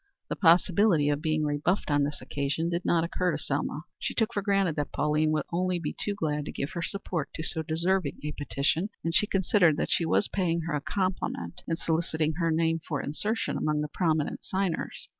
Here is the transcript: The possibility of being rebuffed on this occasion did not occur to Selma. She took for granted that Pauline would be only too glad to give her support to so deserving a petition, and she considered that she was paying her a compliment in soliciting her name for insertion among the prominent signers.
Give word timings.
The 0.29 0.35
possibility 0.35 1.09
of 1.09 1.21
being 1.21 1.43
rebuffed 1.43 1.91
on 1.91 2.01
this 2.05 2.21
occasion 2.23 2.69
did 2.71 2.83
not 2.83 3.03
occur 3.03 3.37
to 3.37 3.37
Selma. 3.37 3.83
She 3.99 4.15
took 4.15 4.33
for 4.33 4.41
granted 4.41 4.75
that 4.77 4.91
Pauline 4.91 5.29
would 5.29 5.43
be 5.43 5.49
only 5.55 5.95
too 6.03 6.15
glad 6.15 6.43
to 6.45 6.51
give 6.51 6.71
her 6.71 6.81
support 6.81 7.29
to 7.35 7.43
so 7.43 7.61
deserving 7.61 8.17
a 8.23 8.31
petition, 8.31 8.89
and 9.03 9.13
she 9.13 9.27
considered 9.27 9.77
that 9.77 9.91
she 9.91 10.07
was 10.07 10.27
paying 10.27 10.61
her 10.61 10.73
a 10.73 10.81
compliment 10.81 11.61
in 11.67 11.75
soliciting 11.75 12.33
her 12.39 12.49
name 12.49 12.79
for 12.79 12.99
insertion 12.99 13.57
among 13.57 13.81
the 13.81 13.89
prominent 13.89 14.43
signers. 14.43 15.07